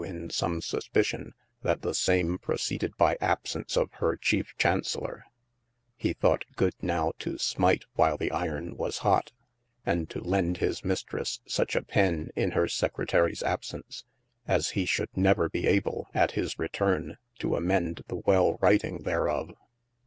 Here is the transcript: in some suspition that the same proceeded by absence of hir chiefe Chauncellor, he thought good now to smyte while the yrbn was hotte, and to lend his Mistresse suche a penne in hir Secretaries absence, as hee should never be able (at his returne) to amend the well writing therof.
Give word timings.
in 0.03 0.31
some 0.31 0.61
suspition 0.63 1.35
that 1.61 1.83
the 1.83 1.93
same 1.93 2.39
proceeded 2.39 2.97
by 2.97 3.15
absence 3.21 3.77
of 3.77 3.93
hir 3.99 4.15
chiefe 4.17 4.57
Chauncellor, 4.57 5.25
he 5.95 6.11
thought 6.11 6.43
good 6.55 6.73
now 6.81 7.11
to 7.19 7.33
smyte 7.37 7.83
while 7.93 8.17
the 8.17 8.31
yrbn 8.31 8.73
was 8.77 9.01
hotte, 9.05 9.31
and 9.85 10.09
to 10.09 10.19
lend 10.19 10.57
his 10.57 10.81
Mistresse 10.83 11.39
suche 11.47 11.75
a 11.75 11.83
penne 11.83 12.31
in 12.35 12.53
hir 12.53 12.67
Secretaries 12.67 13.43
absence, 13.43 14.03
as 14.47 14.71
hee 14.71 14.87
should 14.87 15.15
never 15.15 15.47
be 15.49 15.67
able 15.67 16.07
(at 16.15 16.31
his 16.31 16.57
returne) 16.57 17.17
to 17.37 17.55
amend 17.55 18.01
the 18.07 18.15
well 18.25 18.57
writing 18.59 19.03
therof. 19.03 19.53